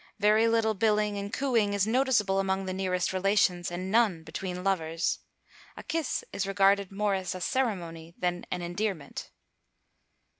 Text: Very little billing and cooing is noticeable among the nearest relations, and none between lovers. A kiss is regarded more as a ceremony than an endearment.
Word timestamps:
Very 0.17 0.47
little 0.47 0.73
billing 0.73 1.15
and 1.19 1.31
cooing 1.31 1.73
is 1.73 1.85
noticeable 1.85 2.39
among 2.39 2.65
the 2.65 2.73
nearest 2.73 3.13
relations, 3.13 3.69
and 3.69 3.91
none 3.91 4.23
between 4.23 4.63
lovers. 4.63 5.19
A 5.77 5.83
kiss 5.83 6.23
is 6.33 6.47
regarded 6.47 6.91
more 6.91 7.13
as 7.13 7.35
a 7.35 7.39
ceremony 7.39 8.15
than 8.17 8.47
an 8.49 8.63
endearment. 8.63 9.29